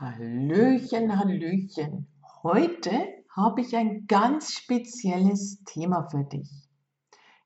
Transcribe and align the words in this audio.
Hallöchen, 0.00 1.16
Hallöchen. 1.16 2.08
Heute 2.42 2.90
habe 3.30 3.60
ich 3.60 3.76
ein 3.76 4.08
ganz 4.08 4.52
spezielles 4.52 5.62
Thema 5.66 6.08
für 6.10 6.24
dich. 6.24 6.50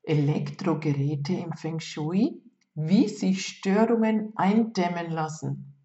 Elektrogeräte 0.01 1.33
im 1.33 1.53
Feng 1.53 1.79
Shui, 1.79 2.41
wie 2.73 3.07
sich 3.07 3.45
Störungen 3.45 4.33
eindämmen 4.35 5.11
lassen. 5.11 5.75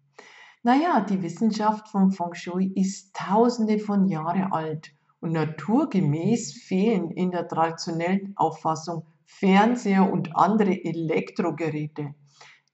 Naja, 0.63 1.01
die 1.01 1.21
Wissenschaft 1.21 1.87
vom 1.89 2.11
Feng 2.11 2.33
Shui 2.33 2.71
ist 2.73 3.15
tausende 3.15 3.77
von 3.77 4.07
Jahren 4.07 4.51
alt 4.51 4.91
und 5.19 5.33
naturgemäß 5.33 6.63
fehlen 6.63 7.11
in 7.11 7.29
der 7.29 7.47
traditionellen 7.47 8.33
Auffassung 8.37 9.05
Fernseher 9.27 10.11
und 10.11 10.35
andere 10.35 10.83
Elektrogeräte. 10.83 12.15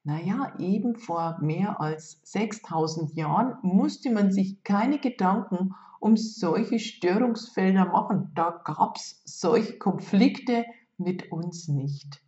Naja, 0.03 0.53
eben 0.57 0.95
vor 0.95 1.37
mehr 1.41 1.79
als 1.79 2.21
6000 2.23 3.13
Jahren 3.13 3.57
musste 3.61 4.11
man 4.11 4.31
sich 4.31 4.63
keine 4.63 4.97
Gedanken 4.97 5.75
um 5.99 6.17
solche 6.17 6.79
Störungsfelder 6.79 7.85
machen. 7.85 8.31
Da 8.33 8.61
gab 8.65 8.97
es 8.97 9.21
solche 9.25 9.77
Konflikte 9.77 10.65
mit 10.97 11.31
uns 11.31 11.67
nicht. 11.67 12.19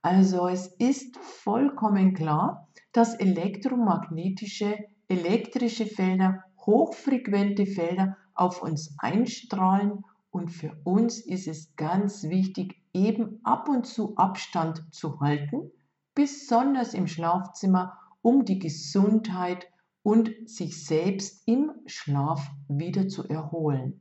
Also 0.00 0.46
es 0.46 0.68
ist 0.68 1.16
vollkommen 1.16 2.14
klar, 2.14 2.68
dass 2.92 3.14
elektromagnetische, 3.14 4.78
elektrische 5.08 5.86
Felder, 5.86 6.44
hochfrequente 6.64 7.66
Felder 7.66 8.16
auf 8.34 8.62
uns 8.62 8.94
einstrahlen 8.98 10.04
und 10.30 10.50
für 10.50 10.76
uns 10.84 11.18
ist 11.18 11.48
es 11.48 11.74
ganz 11.74 12.22
wichtig, 12.22 12.80
eben 12.92 13.40
ab 13.42 13.68
und 13.68 13.86
zu 13.86 14.14
Abstand 14.16 14.84
zu 14.92 15.20
halten 15.20 15.72
besonders 16.14 16.94
im 16.94 17.06
Schlafzimmer, 17.06 17.98
um 18.22 18.44
die 18.44 18.58
Gesundheit 18.58 19.66
und 20.02 20.30
sich 20.46 20.84
selbst 20.84 21.46
im 21.46 21.72
Schlaf 21.86 22.50
wieder 22.68 23.08
zu 23.08 23.28
erholen. 23.28 24.00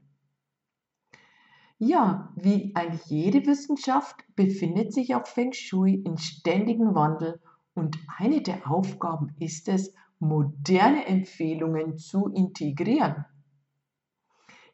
Ja, 1.77 2.31
wie 2.35 2.75
eigentlich 2.75 3.05
jede 3.07 3.45
Wissenschaft 3.47 4.15
befindet 4.35 4.93
sich 4.93 5.15
auch 5.15 5.25
Feng 5.25 5.51
Shui 5.51 5.95
in 5.95 6.17
ständigem 6.17 6.93
Wandel 6.93 7.41
und 7.73 7.97
eine 8.17 8.41
der 8.41 8.69
Aufgaben 8.69 9.33
ist 9.39 9.67
es, 9.67 9.93
moderne 10.19 11.07
Empfehlungen 11.07 11.97
zu 11.97 12.27
integrieren. 12.27 13.25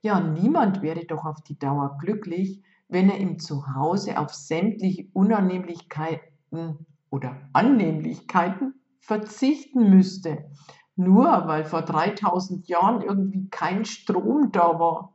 Ja, 0.01 0.19
niemand 0.19 0.81
wäre 0.81 1.05
doch 1.05 1.23
auf 1.23 1.41
die 1.43 1.57
Dauer 1.57 1.97
glücklich, 1.99 2.61
wenn 2.89 3.09
er 3.09 3.17
im 3.17 3.39
Zuhause 3.39 4.19
auf 4.19 4.33
sämtliche 4.33 5.07
Unannehmlichkeiten 5.13 6.85
oder 7.09 7.49
Annehmlichkeiten 7.53 8.73
verzichten 8.99 9.89
müsste, 9.89 10.49
nur 10.95 11.25
weil 11.47 11.63
vor 11.63 11.81
3000 11.81 12.67
Jahren 12.67 13.01
irgendwie 13.01 13.47
kein 13.49 13.85
Strom 13.85 14.51
da 14.51 14.79
war. 14.79 15.13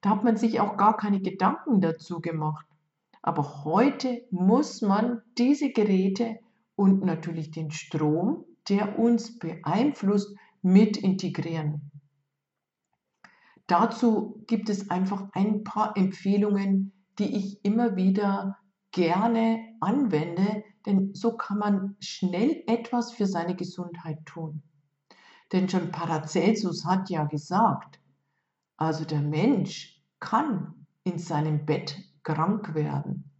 Da 0.00 0.10
hat 0.10 0.24
man 0.24 0.36
sich 0.36 0.60
auch 0.60 0.76
gar 0.76 0.96
keine 0.96 1.20
Gedanken 1.20 1.80
dazu 1.80 2.20
gemacht. 2.20 2.66
Aber 3.20 3.64
heute 3.64 4.22
muss 4.30 4.80
man 4.80 5.22
diese 5.36 5.70
Geräte 5.70 6.38
und 6.76 7.04
natürlich 7.04 7.50
den 7.50 7.70
Strom, 7.72 8.44
der 8.68 8.98
uns 8.98 9.38
beeinflusst, 9.38 10.36
mit 10.62 10.96
integrieren. 10.96 11.90
Dazu 13.66 14.42
gibt 14.46 14.70
es 14.70 14.90
einfach 14.90 15.28
ein 15.32 15.62
paar 15.62 15.96
Empfehlungen, 15.96 16.92
die 17.18 17.36
ich 17.36 17.64
immer 17.64 17.96
wieder 17.96 18.56
gerne 18.92 19.60
anwende, 19.80 20.64
denn 20.88 21.14
so 21.14 21.36
kann 21.36 21.58
man 21.58 21.96
schnell 22.00 22.64
etwas 22.66 23.12
für 23.12 23.26
seine 23.26 23.54
Gesundheit 23.54 24.24
tun. 24.24 24.62
Denn 25.52 25.68
schon 25.68 25.92
Paracelsus 25.92 26.86
hat 26.86 27.10
ja 27.10 27.24
gesagt, 27.24 28.00
also 28.78 29.04
der 29.04 29.20
Mensch 29.20 30.02
kann 30.18 30.86
in 31.04 31.18
seinem 31.18 31.66
Bett 31.66 31.96
krank 32.22 32.74
werden. 32.74 33.30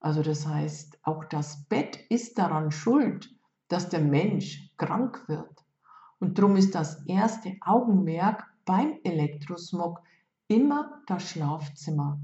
Also 0.00 0.22
das 0.22 0.46
heißt, 0.46 0.98
auch 1.02 1.24
das 1.24 1.64
Bett 1.64 1.96
ist 2.10 2.38
daran 2.38 2.70
schuld, 2.70 3.34
dass 3.68 3.88
der 3.88 4.00
Mensch 4.00 4.70
krank 4.76 5.26
wird. 5.26 5.64
Und 6.18 6.38
darum 6.38 6.56
ist 6.56 6.74
das 6.74 7.04
erste 7.06 7.56
Augenmerk 7.62 8.44
beim 8.66 8.98
Elektrosmog 9.04 10.02
immer 10.48 11.00
das 11.06 11.30
Schlafzimmer. 11.30 12.20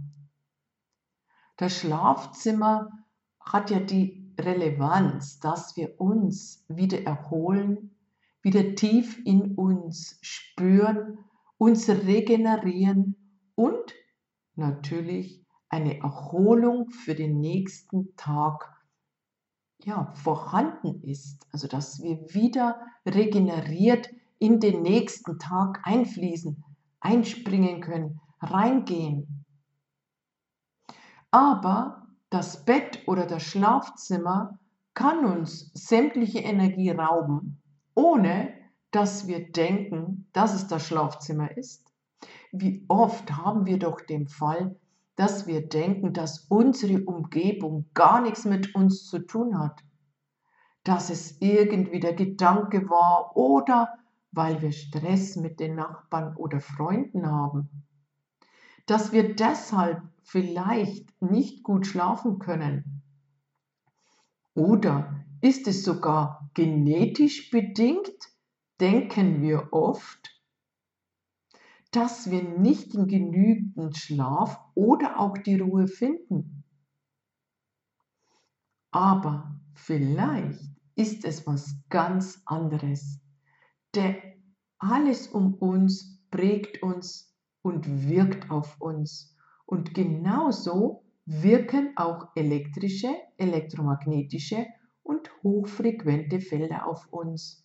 Das 1.57 1.79
Schlafzimmer 1.79 2.91
hat 3.41 3.71
ja 3.71 3.81
die 3.81 4.20
Relevanz, 4.45 5.41
dass 5.41 5.77
wir 5.77 6.01
uns 6.01 6.65
wieder 6.69 7.03
erholen, 7.03 7.97
wieder 8.43 8.75
tief 8.75 9.21
in 9.25 9.55
uns 9.55 10.19
spüren, 10.23 11.19
uns 11.59 11.89
regenerieren 11.89 13.17
und 13.55 13.95
natürlich 14.55 15.45
eine 15.69 16.01
Erholung 16.01 16.91
für 16.91 17.15
den 17.15 17.41
nächsten 17.41 18.17
Tag 18.17 18.73
ja, 19.85 20.13
vorhanden 20.15 21.03
ist. 21.03 21.47
Also 21.53 21.69
dass 21.69 22.03
wir 22.03 22.19
wieder 22.35 22.81
regeneriert 23.07 24.11
in 24.39 24.59
den 24.61 24.83
nächsten 24.83 25.39
Tag 25.39 25.81
einfließen, 25.85 26.65
einspringen 27.01 27.81
können, 27.81 28.21
reingehen. 28.41 29.45
Aber 31.31 32.00
das 32.31 32.65
Bett 32.65 33.03
oder 33.07 33.27
das 33.27 33.43
Schlafzimmer 33.43 34.59
kann 34.95 35.25
uns 35.25 35.71
sämtliche 35.75 36.39
Energie 36.39 36.91
rauben, 36.91 37.61
ohne 37.95 38.55
dass 38.93 39.27
wir 39.29 39.51
denken, 39.53 40.29
dass 40.33 40.55
es 40.55 40.67
das 40.69 40.87
Schlafzimmer 40.87 41.57
ist. 41.57 41.93
Wie 42.53 42.85
oft 42.89 43.33
haben 43.33 43.67
wir 43.67 43.79
doch 43.79 44.01
den 44.01 44.29
Fall, 44.29 44.77
dass 45.17 45.47
wir 45.47 45.69
denken, 45.69 46.13
dass 46.13 46.47
unsere 46.49 47.05
Umgebung 47.05 47.91
gar 47.95 48.21
nichts 48.21 48.45
mit 48.45 48.75
uns 48.75 49.07
zu 49.07 49.19
tun 49.21 49.59
hat, 49.59 49.81
dass 50.85 51.11
es 51.11 51.41
irgendwie 51.41 52.01
der 52.01 52.15
Gedanke 52.15 52.89
war 52.89 53.37
oder 53.37 53.99
weil 54.33 54.63
wir 54.63 54.73
Stress 54.73 55.37
mit 55.37 55.61
den 55.61 55.75
Nachbarn 55.75 56.37
oder 56.37 56.61
Freunden 56.61 57.27
haben, 57.27 57.69
dass 58.91 59.13
wir 59.13 59.37
deshalb 59.37 60.03
vielleicht 60.25 61.23
nicht 61.23 61.63
gut 61.63 61.87
schlafen 61.87 62.41
können? 62.41 63.05
Oder 64.55 65.25
ist 65.41 65.69
es 65.69 65.85
sogar 65.85 66.51
genetisch 66.55 67.53
bedingt, 67.53 68.11
denken 68.81 69.43
wir 69.43 69.73
oft, 69.73 70.43
dass 71.93 72.33
wir 72.33 72.43
nicht 72.43 72.93
in 72.97 73.07
genügend 73.07 73.97
Schlaf 73.97 74.59
oder 74.75 75.21
auch 75.21 75.39
die 75.39 75.61
Ruhe 75.61 75.87
finden. 75.87 76.65
Aber 78.91 79.61
vielleicht 79.75 80.69
ist 80.97 81.25
es 81.25 81.47
was 81.47 81.77
ganz 81.91 82.43
anderes. 82.45 83.21
Denn 83.95 84.17
alles 84.79 85.29
um 85.29 85.55
uns 85.55 86.21
prägt 86.33 86.83
uns 86.83 87.30
und 87.63 88.09
wirkt 88.09 88.51
auf 88.51 88.81
uns. 88.81 89.37
Und 89.67 89.95
genauso 89.95 91.05
wirken 91.27 91.93
auch 91.97 92.29
elektrische, 92.35 93.15
elektromagnetische 93.37 94.67
und 95.03 95.31
hochfrequente 95.43 96.41
Felder 96.41 96.87
auf 96.87 97.07
uns. 97.13 97.65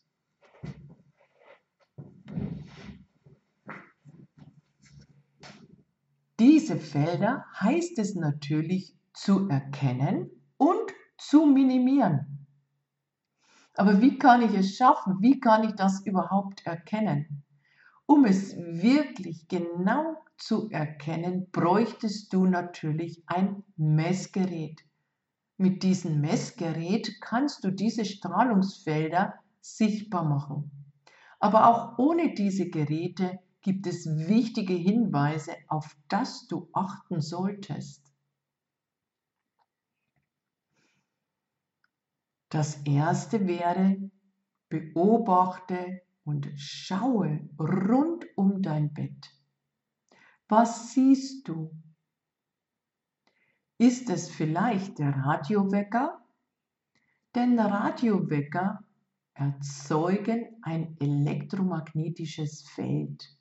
Diese 6.40 6.76
Felder 6.76 7.46
heißt 7.60 7.98
es 7.98 8.16
natürlich 8.16 8.98
zu 9.14 9.48
erkennen 9.48 10.30
und 10.58 10.92
zu 11.18 11.46
minimieren. 11.46 12.48
Aber 13.74 14.02
wie 14.02 14.18
kann 14.18 14.42
ich 14.42 14.54
es 14.54 14.76
schaffen? 14.76 15.18
Wie 15.22 15.40
kann 15.40 15.64
ich 15.64 15.76
das 15.76 16.06
überhaupt 16.06 16.66
erkennen? 16.66 17.45
Um 18.08 18.26
es 18.26 18.56
wirklich 18.56 19.48
genau 19.48 20.18
zu 20.38 20.70
erkennen, 20.70 21.50
bräuchtest 21.52 22.32
du 22.34 22.46
natürlich 22.46 23.24
ein 23.28 23.64
Messgerät. 23.78 24.82
Mit 25.58 25.84
diesem 25.84 26.22
Messgerät 26.22 27.20
kannst 27.22 27.64
du 27.64 27.72
diese 27.72 28.06
Strahlungsfelder 28.06 29.36
sichtbar 29.62 30.26
machen. 30.26 30.72
Aber 31.40 31.68
auch 31.68 31.98
ohne 31.98 32.34
diese 32.34 32.70
Geräte 32.70 33.40
gibt 33.62 33.88
es 33.88 34.06
wichtige 34.06 34.74
Hinweise, 34.74 35.54
auf 35.68 35.98
das 36.08 36.46
du 36.48 36.70
achten 36.74 37.22
solltest. 37.22 38.12
Das 42.50 42.82
erste 42.84 43.48
wäre, 43.48 43.98
beobachte 44.70 46.02
und 46.26 46.52
schaue 46.58 47.48
rund 47.58 48.26
um 48.36 48.62
dein 48.62 48.94
Bett. 48.94 49.32
Was 50.50 50.94
siehst 50.94 51.48
du? 51.48 51.72
Ist 53.78 54.10
es 54.10 54.30
vielleicht 54.30 55.00
der 55.00 55.16
Radiowecker? 55.16 56.22
Denn 57.34 57.58
Radiowecker 57.60 58.84
erzeugen 59.34 60.58
ein 60.62 60.96
elektromagnetisches 61.00 62.68
Feld. 62.70 63.36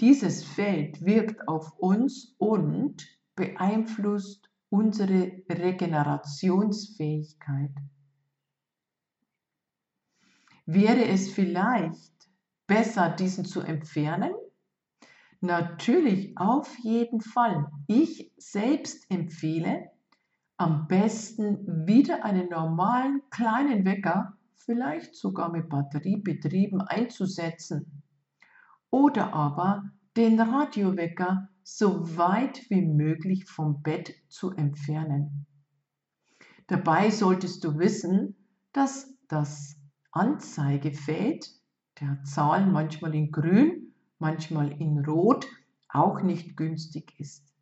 Dieses 0.00 0.42
Feld 0.44 1.04
wirkt 1.04 1.46
auf 1.48 1.78
uns 1.78 2.34
und 2.38 3.06
beeinflusst 3.34 4.50
unsere 4.68 5.42
Regenerationsfähigkeit. 5.48 7.72
Wäre 10.66 11.06
es 11.06 11.30
vielleicht 11.30 12.28
besser, 12.66 13.10
diesen 13.10 13.44
zu 13.44 13.60
entfernen? 13.60 14.32
Natürlich, 15.40 16.36
auf 16.36 16.76
jeden 16.80 17.20
Fall. 17.20 17.70
Ich 17.86 18.32
selbst 18.36 19.08
empfehle, 19.08 19.90
am 20.56 20.88
besten 20.88 21.86
wieder 21.86 22.24
einen 22.24 22.48
normalen 22.48 23.22
kleinen 23.30 23.84
Wecker, 23.84 24.36
vielleicht 24.56 25.14
sogar 25.14 25.52
mit 25.52 25.68
Batterie 25.68 26.16
betrieben, 26.16 26.80
einzusetzen. 26.80 28.02
Oder 28.90 29.32
aber 29.34 29.84
den 30.16 30.40
Radiowecker 30.40 31.48
so 31.62 32.16
weit 32.16 32.68
wie 32.70 32.82
möglich 32.82 33.44
vom 33.44 33.82
Bett 33.82 34.14
zu 34.28 34.50
entfernen. 34.52 35.46
Dabei 36.66 37.10
solltest 37.10 37.62
du 37.62 37.78
wissen, 37.78 38.34
dass 38.72 39.14
das 39.28 39.76
Anzeigefeld 40.16 41.50
der 42.00 42.22
Zahlen 42.24 42.72
manchmal 42.72 43.14
in 43.14 43.30
grün, 43.30 43.94
manchmal 44.18 44.72
in 44.80 45.04
rot 45.04 45.46
auch 45.88 46.22
nicht 46.22 46.56
günstig 46.56 47.14
ist. 47.18 47.54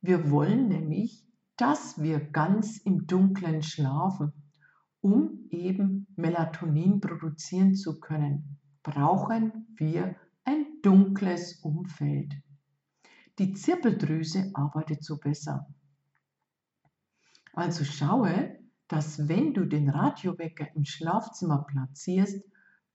Wir 0.00 0.30
wollen 0.30 0.68
nämlich 0.68 1.26
dass 1.56 2.00
wir 2.02 2.18
ganz 2.18 2.78
im 2.78 3.06
Dunkeln 3.06 3.62
schlafen, 3.62 4.32
um 5.00 5.46
eben 5.50 6.06
Melatonin 6.16 7.00
produzieren 7.00 7.74
zu 7.74 8.00
können, 8.00 8.58
brauchen 8.82 9.68
wir 9.76 10.16
ein 10.44 10.66
dunkles 10.82 11.60
Umfeld. 11.62 12.34
Die 13.38 13.52
Zirbeldrüse 13.52 14.50
arbeitet 14.54 15.04
so 15.04 15.18
besser. 15.18 15.68
Also 17.52 17.84
schaue, 17.84 18.58
dass 18.92 19.26
wenn 19.26 19.54
du 19.54 19.64
den 19.64 19.88
Radiowecker 19.88 20.68
im 20.74 20.84
Schlafzimmer 20.84 21.64
platzierst, 21.66 22.44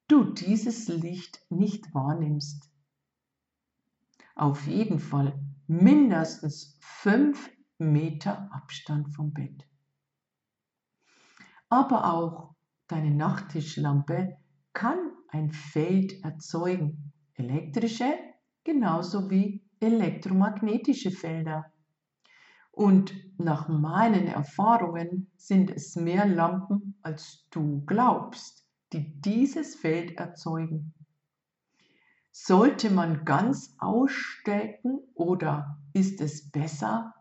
du 0.07 0.25
dieses 0.25 0.87
Licht 0.87 1.43
nicht 1.49 1.91
wahrnimmst. 1.91 2.71
Auf 4.35 4.67
jeden 4.67 4.99
Fall 4.99 5.39
mindestens 5.65 6.77
fünf 6.81 7.49
Meter 7.79 8.47
Abstand 8.53 9.11
vom 9.15 9.33
Bett. 9.33 9.67
Aber 11.67 12.13
auch 12.13 12.55
deine 12.87 13.09
Nachttischlampe 13.09 14.37
kann 14.73 14.99
ein 15.29 15.51
Feld 15.51 16.23
erzeugen, 16.23 17.11
elektrische 17.33 18.13
genauso 18.63 19.31
wie 19.31 19.67
elektromagnetische 19.79 21.09
Felder. 21.09 21.73
Und 22.77 23.15
nach 23.39 23.67
meinen 23.67 24.27
Erfahrungen 24.27 25.31
sind 25.35 25.71
es 25.71 25.95
mehr 25.95 26.27
Lampen, 26.27 26.93
als 27.01 27.47
du 27.49 27.81
glaubst, 27.87 28.67
die 28.93 29.19
dieses 29.19 29.73
Feld 29.73 30.19
erzeugen. 30.19 30.93
Sollte 32.29 32.91
man 32.91 33.25
ganz 33.25 33.73
ausstecken 33.79 34.99
oder 35.15 35.79
ist 35.93 36.21
es 36.21 36.51
besser, 36.51 37.15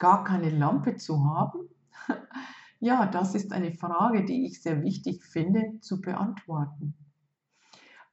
gar 0.00 0.24
keine 0.24 0.50
Lampe 0.50 0.96
zu 0.96 1.24
haben? 1.26 1.68
Ja, 2.80 3.06
das 3.06 3.36
ist 3.36 3.52
eine 3.52 3.70
Frage, 3.74 4.24
die 4.24 4.44
ich 4.44 4.60
sehr 4.60 4.82
wichtig 4.82 5.22
finde 5.22 5.78
zu 5.82 6.00
beantworten. 6.00 6.94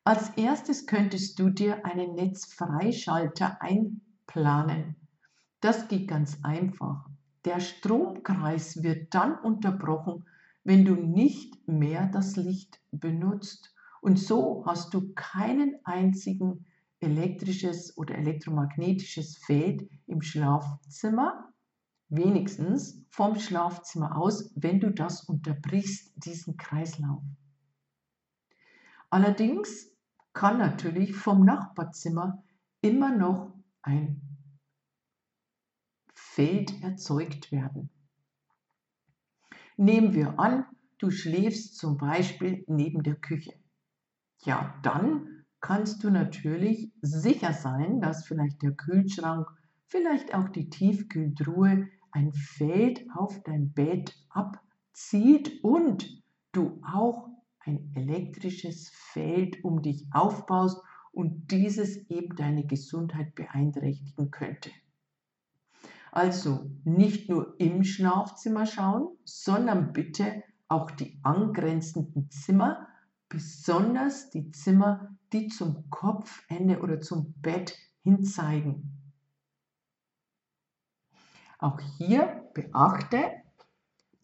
Als 0.03 0.29
erstes 0.37 0.85
könntest 0.85 1.39
du 1.39 1.49
dir 1.49 1.87
einen 1.87 2.13
Netzfreischalter 2.13 3.59
einplanen. 3.63 4.95
Das 5.61 5.87
geht 5.87 6.07
ganz 6.07 6.37
einfach. 6.43 7.09
Der 7.45 7.59
Stromkreis 7.59 8.83
wird 8.83 9.13
dann 9.13 9.37
unterbrochen, 9.39 10.25
wenn 10.63 10.85
du 10.85 10.95
nicht 10.95 11.67
mehr 11.67 12.07
das 12.07 12.35
Licht 12.35 12.79
benutzt. 12.91 13.73
Und 14.01 14.19
so 14.19 14.63
hast 14.65 14.93
du 14.93 15.13
keinen 15.13 15.75
einzigen 15.83 16.65
elektrisches 16.99 17.97
oder 17.97 18.15
elektromagnetisches 18.15 19.37
Feld 19.37 19.89
im 20.05 20.21
Schlafzimmer 20.21 21.53
wenigstens 22.09 23.05
vom 23.09 23.39
Schlafzimmer 23.39 24.17
aus, 24.17 24.51
wenn 24.55 24.79
du 24.79 24.91
das 24.91 25.23
unterbrichst, 25.23 26.11
diesen 26.15 26.57
Kreislauf. 26.57 27.21
Allerdings 29.09 29.91
kann 30.33 30.57
natürlich 30.57 31.15
vom 31.15 31.45
Nachbarzimmer 31.45 32.43
immer 32.81 33.15
noch 33.15 33.53
ein 33.81 34.21
Feld 36.13 36.81
erzeugt 36.83 37.51
werden. 37.51 37.89
Nehmen 39.77 40.13
wir 40.13 40.39
an, 40.39 40.65
du 40.97 41.09
schläfst 41.09 41.77
zum 41.77 41.97
Beispiel 41.97 42.63
neben 42.67 43.03
der 43.03 43.15
Küche. 43.15 43.53
Ja, 44.43 44.73
dann 44.83 45.45
kannst 45.61 46.03
du 46.03 46.09
natürlich 46.09 46.91
sicher 47.01 47.53
sein, 47.53 48.01
dass 48.01 48.25
vielleicht 48.25 48.61
der 48.61 48.71
Kühlschrank, 48.71 49.47
vielleicht 49.87 50.33
auch 50.33 50.49
die 50.49 50.69
Tiefkühltruhe 50.69 51.87
ein 52.11 52.33
Feld 52.33 53.05
auf 53.15 53.41
dein 53.43 53.71
Bett 53.73 54.15
abzieht 54.29 55.63
und 55.63 56.23
du 56.51 56.81
auch 56.83 57.29
ein 57.59 57.91
elektrisches 57.95 58.89
Feld 58.89 59.63
um 59.63 59.81
dich 59.81 60.07
aufbaust 60.11 60.81
und 61.11 61.51
dieses 61.51 61.97
eben 62.09 62.35
deine 62.35 62.65
Gesundheit 62.65 63.35
beeinträchtigen 63.35 64.31
könnte. 64.31 64.71
Also 66.11 66.71
nicht 66.83 67.29
nur 67.29 67.59
im 67.59 67.83
Schlafzimmer 67.83 68.65
schauen, 68.65 69.09
sondern 69.25 69.93
bitte 69.93 70.43
auch 70.67 70.91
die 70.91 71.19
angrenzenden 71.23 72.29
Zimmer, 72.29 72.87
besonders 73.27 74.29
die 74.29 74.51
Zimmer, 74.51 75.15
die 75.33 75.47
zum 75.47 75.89
Kopfende 75.89 76.79
oder 76.81 76.99
zum 77.01 77.33
Bett 77.41 77.77
hin 78.03 78.23
zeigen. 78.23 78.95
Auch 81.59 81.79
hier 81.97 82.49
beachte, 82.53 83.31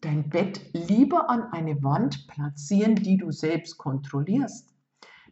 dein 0.00 0.28
Bett 0.30 0.70
lieber 0.72 1.28
an 1.28 1.52
eine 1.52 1.82
Wand 1.82 2.26
platzieren, 2.28 2.96
die 2.96 3.16
du 3.18 3.30
selbst 3.30 3.76
kontrollierst. 3.76 4.74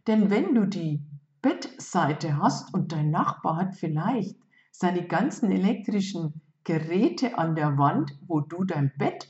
Denn 0.06 0.30
wenn 0.30 0.54
du 0.54 0.66
die 0.66 1.02
Bettseite 1.40 2.36
hast 2.38 2.72
und 2.74 2.92
dein 2.92 3.10
Nachbar 3.10 3.56
hat 3.56 3.74
vielleicht 3.74 4.36
seine 4.70 5.06
ganzen 5.06 5.50
elektrischen 5.50 6.40
Geräte 6.64 7.38
an 7.38 7.54
der 7.54 7.76
Wand, 7.78 8.18
wo 8.26 8.40
du 8.40 8.64
dein 8.64 8.92
Bett 8.96 9.28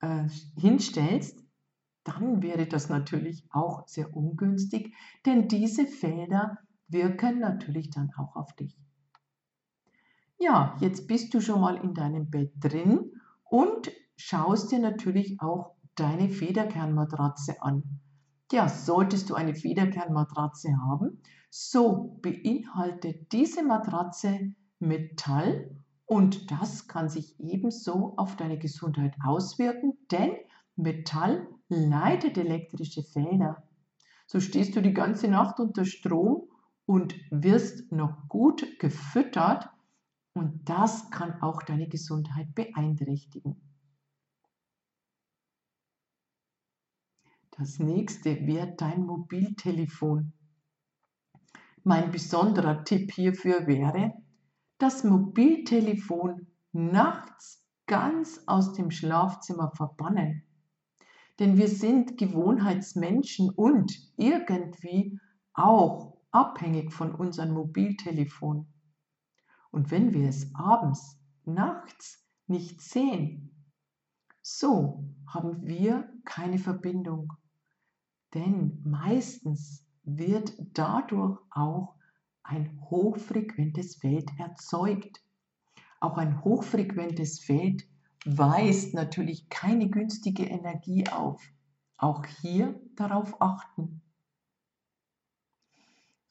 äh, 0.00 0.28
hinstellst, 0.56 1.44
dann 2.04 2.42
wäre 2.42 2.66
das 2.66 2.88
natürlich 2.88 3.46
auch 3.50 3.86
sehr 3.86 4.16
ungünstig, 4.16 4.94
denn 5.26 5.48
diese 5.48 5.86
Felder 5.86 6.58
wirken 6.88 7.40
natürlich 7.40 7.90
dann 7.90 8.10
auch 8.16 8.34
auf 8.34 8.54
dich. 8.56 8.78
Ja, 10.38 10.76
jetzt 10.80 11.06
bist 11.06 11.34
du 11.34 11.40
schon 11.40 11.60
mal 11.60 11.76
in 11.76 11.94
deinem 11.94 12.30
Bett 12.30 12.52
drin 12.60 13.12
und 13.44 13.90
schaust 14.16 14.72
dir 14.72 14.78
natürlich 14.78 15.40
auch 15.40 15.74
deine 15.96 16.30
Federkernmatratze 16.30 17.60
an. 17.60 18.00
Ja, 18.52 18.68
solltest 18.68 19.28
du 19.28 19.34
eine 19.34 19.54
Federkernmatratze 19.54 20.70
haben, 20.88 21.20
so 21.50 22.18
beinhaltet 22.22 23.32
diese 23.32 23.62
Matratze 23.62 24.54
Metall 24.78 25.76
und 26.08 26.50
das 26.50 26.88
kann 26.88 27.10
sich 27.10 27.38
ebenso 27.38 28.16
auf 28.16 28.34
deine 28.36 28.58
Gesundheit 28.58 29.14
auswirken, 29.22 29.92
denn 30.10 30.32
Metall 30.74 31.46
leitet 31.68 32.38
elektrische 32.38 33.02
Felder. 33.02 33.62
So 34.26 34.40
stehst 34.40 34.74
du 34.74 34.80
die 34.80 34.94
ganze 34.94 35.28
Nacht 35.28 35.60
unter 35.60 35.84
Strom 35.84 36.48
und 36.86 37.14
wirst 37.30 37.92
noch 37.92 38.26
gut 38.26 38.78
gefüttert 38.78 39.68
und 40.32 40.66
das 40.66 41.10
kann 41.10 41.42
auch 41.42 41.62
deine 41.62 41.88
Gesundheit 41.88 42.54
beeinträchtigen. 42.54 43.60
Das 47.50 47.78
nächste 47.80 48.46
wäre 48.46 48.72
dein 48.78 49.04
Mobiltelefon. 49.04 50.32
Mein 51.84 52.10
besonderer 52.10 52.84
Tipp 52.84 53.12
hierfür 53.12 53.66
wäre, 53.66 54.14
das 54.78 55.04
Mobiltelefon 55.04 56.46
nachts 56.72 57.64
ganz 57.86 58.42
aus 58.46 58.74
dem 58.74 58.90
Schlafzimmer 58.90 59.72
verbannen. 59.74 60.44
Denn 61.38 61.56
wir 61.56 61.68
sind 61.68 62.18
Gewohnheitsmenschen 62.18 63.50
und 63.50 63.92
irgendwie 64.16 65.18
auch 65.54 66.18
abhängig 66.30 66.92
von 66.92 67.14
unserem 67.14 67.52
Mobiltelefon. 67.52 68.66
Und 69.70 69.90
wenn 69.90 70.12
wir 70.12 70.28
es 70.28 70.54
abends, 70.54 71.18
nachts 71.44 72.24
nicht 72.46 72.80
sehen, 72.80 73.50
so 74.42 75.04
haben 75.26 75.66
wir 75.66 76.08
keine 76.24 76.58
Verbindung. 76.58 77.32
Denn 78.34 78.82
meistens 78.84 79.86
wird 80.04 80.54
dadurch 80.74 81.38
auch 81.50 81.97
ein 82.48 82.80
hochfrequentes 82.90 83.96
Feld 83.96 84.30
erzeugt. 84.38 85.22
Auch 86.00 86.16
ein 86.16 86.42
hochfrequentes 86.42 87.40
Feld 87.40 87.86
weist 88.24 88.94
natürlich 88.94 89.48
keine 89.50 89.88
günstige 89.90 90.44
Energie 90.44 91.06
auf. 91.08 91.42
Auch 91.98 92.24
hier 92.24 92.80
darauf 92.96 93.40
achten. 93.40 94.00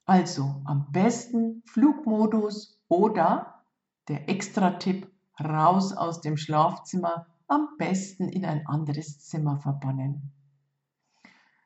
Also 0.06 0.62
am 0.66 0.92
besten 0.92 1.62
Flugmodus 1.66 2.82
oder 2.88 3.64
der 4.08 4.28
Extra-Tipp 4.28 5.12
raus 5.40 5.94
aus 5.94 6.22
dem 6.22 6.38
Schlafzimmer, 6.38 7.28
am 7.48 7.68
besten 7.78 8.30
in 8.30 8.46
ein 8.46 8.66
anderes 8.66 9.20
Zimmer 9.20 9.60
verbannen. 9.60 10.32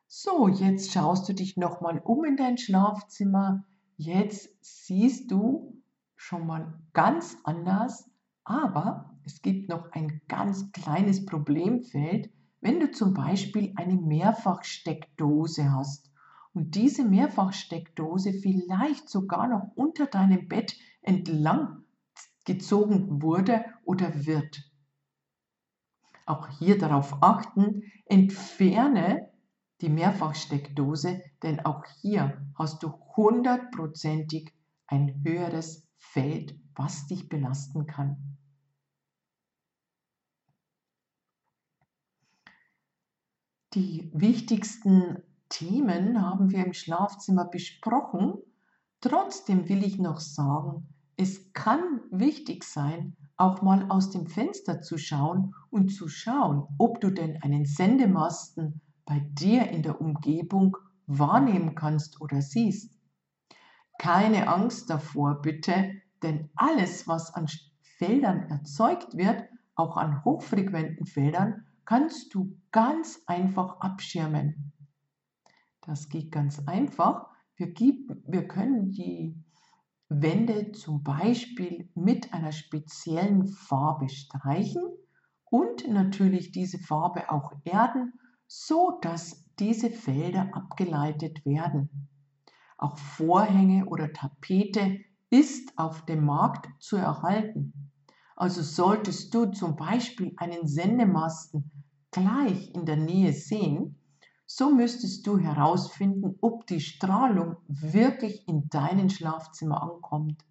So, 0.08 0.48
jetzt 0.48 0.92
schaust 0.92 1.28
du 1.28 1.32
dich 1.32 1.56
nochmal 1.56 1.98
um 2.00 2.24
in 2.24 2.36
dein 2.36 2.58
Schlafzimmer. 2.58 3.64
Jetzt 3.96 4.48
siehst 4.60 5.30
du 5.30 5.82
schon 6.16 6.46
mal 6.46 6.78
ganz 6.92 7.36
anders, 7.44 8.10
aber 8.44 9.14
es 9.24 9.42
gibt 9.42 9.68
noch 9.68 9.92
ein 9.92 10.20
ganz 10.28 10.72
kleines 10.72 11.24
Problemfeld, 11.24 12.30
wenn 12.60 12.80
du 12.80 12.90
zum 12.90 13.14
Beispiel 13.14 13.72
eine 13.76 13.96
Mehrfachsteckdose 13.96 15.72
hast 15.72 16.10
und 16.54 16.74
diese 16.74 17.04
Mehrfachsteckdose 17.04 18.32
vielleicht 18.34 19.08
sogar 19.08 19.48
noch 19.48 19.72
unter 19.74 20.06
deinem 20.06 20.48
Bett 20.48 20.76
entlang 21.02 21.84
gezogen 22.44 23.22
wurde 23.22 23.64
oder 23.84 24.26
wird. 24.26 24.62
Auch 26.26 26.48
hier 26.48 26.78
darauf 26.78 27.22
achten, 27.22 27.82
entferne 28.06 29.31
die 29.82 29.88
Mehrfachsteckdose, 29.88 31.22
denn 31.42 31.60
auch 31.66 31.84
hier 32.00 32.40
hast 32.54 32.82
du 32.82 32.92
hundertprozentig 33.16 34.54
ein 34.86 35.22
höheres 35.24 35.88
Feld, 35.96 36.58
was 36.74 37.06
dich 37.08 37.28
belasten 37.28 37.86
kann. 37.86 38.38
Die 43.74 44.10
wichtigsten 44.14 45.22
Themen 45.48 46.22
haben 46.22 46.50
wir 46.50 46.64
im 46.64 46.74
Schlafzimmer 46.74 47.46
besprochen. 47.46 48.34
Trotzdem 49.00 49.68
will 49.68 49.82
ich 49.82 49.98
noch 49.98 50.20
sagen, 50.20 50.88
es 51.16 51.52
kann 51.52 52.00
wichtig 52.10 52.64
sein, 52.64 53.16
auch 53.36 53.62
mal 53.62 53.90
aus 53.90 54.10
dem 54.10 54.26
Fenster 54.26 54.82
zu 54.82 54.98
schauen 54.98 55.54
und 55.70 55.88
zu 55.88 56.08
schauen, 56.08 56.66
ob 56.78 57.00
du 57.00 57.10
denn 57.10 57.42
einen 57.42 57.64
Sendemasten 57.64 58.80
bei 59.04 59.20
dir 59.20 59.68
in 59.70 59.82
der 59.82 60.00
Umgebung 60.00 60.76
wahrnehmen 61.06 61.74
kannst 61.74 62.20
oder 62.20 62.40
siehst. 62.40 62.98
Keine 63.98 64.48
Angst 64.48 64.90
davor, 64.90 65.42
bitte, 65.42 66.02
denn 66.22 66.50
alles, 66.54 67.08
was 67.08 67.34
an 67.34 67.48
Feldern 67.98 68.48
erzeugt 68.48 69.16
wird, 69.16 69.44
auch 69.74 69.96
an 69.96 70.24
hochfrequenten 70.24 71.06
Feldern, 71.06 71.66
kannst 71.84 72.34
du 72.34 72.56
ganz 72.70 73.20
einfach 73.26 73.80
abschirmen. 73.80 74.72
Das 75.82 76.08
geht 76.08 76.30
ganz 76.30 76.60
einfach. 76.66 77.26
Wir, 77.56 77.72
wir 78.26 78.48
können 78.48 78.92
die 78.92 79.36
Wände 80.08 80.72
zum 80.72 81.02
Beispiel 81.02 81.88
mit 81.94 82.32
einer 82.32 82.52
speziellen 82.52 83.46
Farbe 83.46 84.08
streichen 84.08 84.82
und 85.50 85.88
natürlich 85.88 86.52
diese 86.52 86.78
Farbe 86.78 87.30
auch 87.30 87.52
erden 87.64 88.12
so 88.54 88.98
dass 89.00 89.46
diese 89.58 89.88
Felder 89.88 90.50
abgeleitet 90.52 91.46
werden. 91.46 92.08
Auch 92.76 92.98
Vorhänge 92.98 93.86
oder 93.86 94.12
Tapete 94.12 95.00
ist 95.30 95.78
auf 95.78 96.04
dem 96.04 96.26
Markt 96.26 96.68
zu 96.78 96.96
erhalten. 96.96 97.90
Also 98.36 98.60
solltest 98.60 99.32
du 99.32 99.46
zum 99.46 99.76
Beispiel 99.76 100.34
einen 100.36 100.66
Sendemasten 100.66 101.70
gleich 102.10 102.74
in 102.74 102.84
der 102.84 102.98
Nähe 102.98 103.32
sehen, 103.32 103.98
so 104.44 104.70
müsstest 104.70 105.26
du 105.26 105.38
herausfinden, 105.38 106.36
ob 106.42 106.66
die 106.66 106.80
Strahlung 106.80 107.56
wirklich 107.68 108.46
in 108.46 108.68
deinem 108.68 109.08
Schlafzimmer 109.08 109.82
ankommt. 109.82 110.44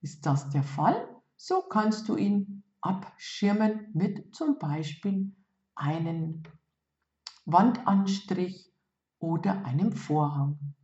Ist 0.00 0.24
das 0.24 0.48
der 0.48 0.62
Fall, 0.62 1.06
so 1.36 1.60
kannst 1.60 2.08
du 2.08 2.16
ihn 2.16 2.62
abschirmen 2.80 3.88
mit 3.92 4.34
zum 4.34 4.58
Beispiel 4.58 5.36
einem 5.74 6.42
Wandanstrich 7.46 8.70
oder 9.18 9.64
einem 9.64 9.92
Vorhang. 9.92 10.74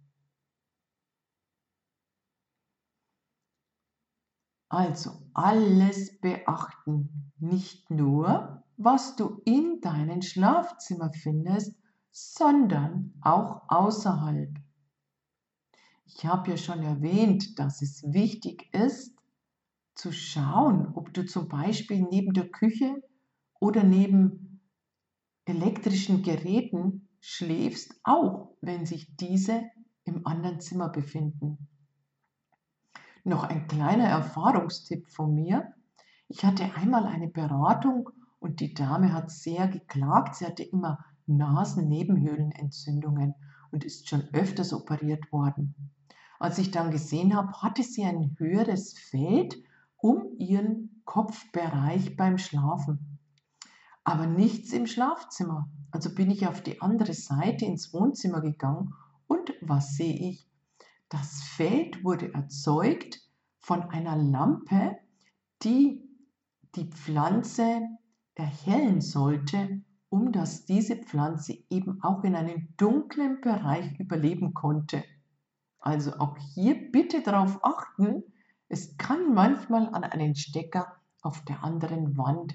Also 4.68 5.10
alles 5.34 6.18
beachten, 6.20 7.32
nicht 7.38 7.90
nur, 7.90 8.64
was 8.78 9.16
du 9.16 9.42
in 9.44 9.80
deinem 9.82 10.22
Schlafzimmer 10.22 11.12
findest, 11.12 11.76
sondern 12.10 13.12
auch 13.20 13.62
außerhalb. 13.68 14.56
Ich 16.06 16.24
habe 16.24 16.52
ja 16.52 16.56
schon 16.56 16.82
erwähnt, 16.82 17.58
dass 17.58 17.82
es 17.82 18.02
wichtig 18.12 18.72
ist, 18.72 19.14
zu 19.94 20.12
schauen, 20.12 20.92
ob 20.94 21.12
du 21.12 21.26
zum 21.26 21.48
Beispiel 21.48 22.06
neben 22.08 22.32
der 22.32 22.48
Küche 22.48 23.02
oder 23.60 23.82
neben 23.82 24.51
elektrischen 25.44 26.22
Geräten 26.22 27.08
schläfst, 27.20 27.94
auch 28.04 28.56
wenn 28.60 28.86
sich 28.86 29.16
diese 29.16 29.64
im 30.04 30.24
anderen 30.26 30.60
Zimmer 30.60 30.88
befinden. 30.88 31.68
Noch 33.24 33.42
ein 33.44 33.68
kleiner 33.68 34.08
Erfahrungstipp 34.08 35.08
von 35.08 35.32
mir. 35.34 35.72
Ich 36.28 36.44
hatte 36.44 36.74
einmal 36.74 37.06
eine 37.06 37.28
Beratung 37.28 38.10
und 38.40 38.58
die 38.60 38.74
Dame 38.74 39.12
hat 39.12 39.30
sehr 39.30 39.68
geklagt. 39.68 40.34
Sie 40.36 40.46
hatte 40.46 40.64
immer 40.64 40.98
Nasennebenhöhlenentzündungen 41.26 43.34
und 43.70 43.84
ist 43.84 44.08
schon 44.08 44.22
öfters 44.32 44.72
operiert 44.72 45.30
worden. 45.30 45.92
Als 46.40 46.58
ich 46.58 46.72
dann 46.72 46.90
gesehen 46.90 47.36
habe, 47.36 47.52
hatte 47.62 47.84
sie 47.84 48.04
ein 48.04 48.34
höheres 48.38 48.98
Feld 48.98 49.56
um 49.96 50.34
ihren 50.38 51.02
Kopfbereich 51.04 52.16
beim 52.16 52.38
Schlafen 52.38 53.11
aber 54.04 54.26
nichts 54.26 54.72
im 54.72 54.86
Schlafzimmer. 54.86 55.68
Also 55.90 56.14
bin 56.14 56.30
ich 56.30 56.46
auf 56.46 56.62
die 56.62 56.80
andere 56.80 57.14
Seite 57.14 57.64
ins 57.64 57.92
Wohnzimmer 57.92 58.40
gegangen 58.40 58.94
und 59.26 59.52
was 59.60 59.96
sehe 59.96 60.14
ich? 60.14 60.48
Das 61.08 61.42
Feld 61.42 62.04
wurde 62.04 62.32
erzeugt 62.32 63.20
von 63.60 63.82
einer 63.82 64.16
Lampe, 64.16 64.96
die 65.62 66.08
die 66.74 66.86
Pflanze 66.86 67.82
erhellen 68.34 69.00
sollte, 69.00 69.82
um 70.08 70.32
dass 70.32 70.64
diese 70.64 70.96
Pflanze 70.96 71.58
eben 71.70 72.02
auch 72.02 72.24
in 72.24 72.34
einem 72.34 72.68
dunklen 72.76 73.40
Bereich 73.40 73.98
überleben 74.00 74.54
konnte. 74.54 75.04
Also 75.78 76.12
auch 76.18 76.36
hier 76.54 76.90
bitte 76.90 77.22
darauf 77.22 77.62
achten, 77.64 78.22
es 78.68 78.96
kann 78.96 79.34
manchmal 79.34 79.88
an 79.88 80.04
einen 80.04 80.34
Stecker 80.34 80.96
auf 81.20 81.44
der 81.44 81.62
anderen 81.62 82.16
Wand 82.16 82.54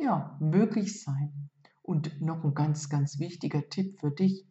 ja, 0.00 0.36
möglich 0.40 1.02
sein. 1.02 1.50
Und 1.82 2.20
noch 2.20 2.44
ein 2.44 2.54
ganz, 2.54 2.88
ganz 2.88 3.18
wichtiger 3.18 3.68
Tipp 3.68 4.00
für 4.00 4.10
dich. 4.10 4.46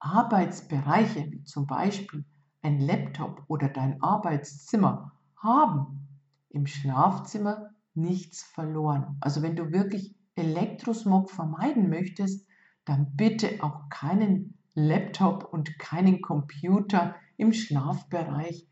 Arbeitsbereiche 0.00 1.30
wie 1.30 1.44
zum 1.44 1.66
Beispiel 1.66 2.24
ein 2.62 2.80
Laptop 2.80 3.44
oder 3.48 3.68
dein 3.68 4.02
Arbeitszimmer 4.02 5.12
haben 5.36 6.08
im 6.50 6.66
Schlafzimmer 6.66 7.70
nichts 7.94 8.42
verloren. 8.42 9.16
Also 9.20 9.42
wenn 9.42 9.56
du 9.56 9.72
wirklich 9.72 10.14
Elektrosmog 10.34 11.30
vermeiden 11.30 11.88
möchtest, 11.88 12.46
dann 12.84 13.16
bitte 13.16 13.62
auch 13.62 13.88
keinen 13.90 14.58
Laptop 14.74 15.52
und 15.52 15.78
keinen 15.78 16.22
Computer 16.22 17.14
im 17.36 17.52
Schlafbereich 17.52 18.66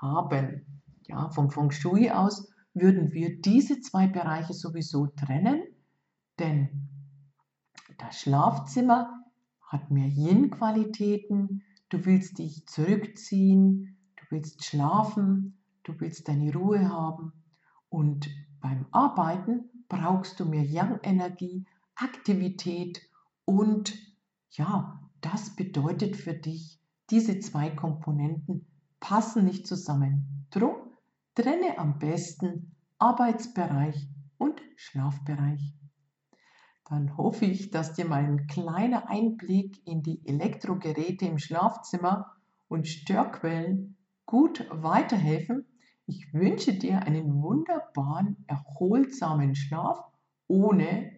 haben. 0.00 0.82
Ja, 1.06 1.28
vom 1.30 1.50
Feng 1.50 1.70
Shui 1.70 2.10
aus 2.10 2.51
würden 2.74 3.12
wir 3.12 3.40
diese 3.40 3.80
zwei 3.80 4.06
Bereiche 4.06 4.54
sowieso 4.54 5.06
trennen, 5.06 5.62
denn 6.38 6.88
das 7.98 8.20
Schlafzimmer 8.20 9.22
hat 9.60 9.90
mehr 9.90 10.08
Yin-Qualitäten, 10.08 11.62
du 11.88 12.04
willst 12.04 12.38
dich 12.38 12.66
zurückziehen, 12.66 13.96
du 14.16 14.24
willst 14.30 14.64
schlafen, 14.64 15.58
du 15.84 15.98
willst 16.00 16.28
deine 16.28 16.52
Ruhe 16.52 16.88
haben 16.88 17.32
und 17.88 18.30
beim 18.60 18.86
Arbeiten 18.92 19.70
brauchst 19.88 20.40
du 20.40 20.46
mehr 20.46 20.64
Yang-Energie, 20.64 21.66
Aktivität 21.94 23.02
und 23.44 23.94
ja, 24.50 25.00
das 25.20 25.54
bedeutet 25.56 26.16
für 26.16 26.34
dich, 26.34 26.80
diese 27.10 27.38
zwei 27.40 27.70
Komponenten 27.70 28.66
passen 29.00 29.44
nicht 29.44 29.66
zusammen. 29.66 30.46
Drum 30.50 30.81
trenne 31.34 31.78
am 31.78 31.98
besten 31.98 32.74
Arbeitsbereich 32.98 34.08
und 34.38 34.60
Schlafbereich. 34.76 35.74
Dann 36.88 37.16
hoffe 37.16 37.46
ich, 37.46 37.70
dass 37.70 37.94
dir 37.94 38.04
mein 38.04 38.46
kleiner 38.48 39.08
Einblick 39.08 39.86
in 39.86 40.02
die 40.02 40.20
Elektrogeräte 40.26 41.26
im 41.26 41.38
Schlafzimmer 41.38 42.36
und 42.68 42.86
Störquellen 42.86 43.96
gut 44.26 44.66
weiterhelfen. 44.70 45.64
Ich 46.06 46.34
wünsche 46.34 46.74
dir 46.74 47.02
einen 47.02 47.42
wunderbaren, 47.42 48.44
erholsamen 48.46 49.54
Schlaf 49.54 50.00
ohne 50.48 51.12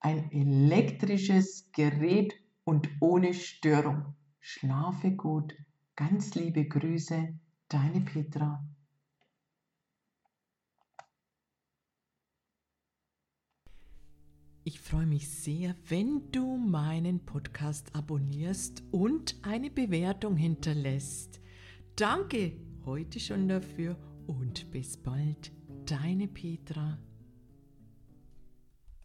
ein 0.00 0.32
elektrisches 0.32 1.70
Gerät 1.72 2.34
und 2.64 2.88
ohne 3.00 3.34
Störung. 3.34 4.14
Schlafe 4.40 5.12
gut. 5.12 5.54
Ganz 5.94 6.34
liebe 6.34 6.64
Grüße, 6.66 7.34
deine 7.68 8.00
Petra. 8.00 8.64
Ich 14.62 14.78
freue 14.78 15.06
mich 15.06 15.28
sehr, 15.28 15.74
wenn 15.88 16.30
du 16.32 16.58
meinen 16.58 17.20
Podcast 17.20 17.94
abonnierst 17.96 18.82
und 18.90 19.36
eine 19.40 19.70
Bewertung 19.70 20.36
hinterlässt. 20.36 21.40
Danke 21.96 22.52
heute 22.84 23.20
schon 23.20 23.48
dafür 23.48 23.96
und 24.26 24.70
bis 24.70 24.98
bald, 24.98 25.50
deine 25.86 26.28
Petra. 26.28 26.98